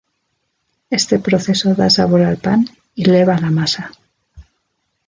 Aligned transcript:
Este 0.99 1.15
proceso 1.27 1.69
da 1.79 1.87
sabor 1.97 2.21
al 2.23 2.37
pan 2.45 2.59
y 2.95 3.03
leva 3.05 3.37
la 3.43 3.51
masa. 3.51 3.91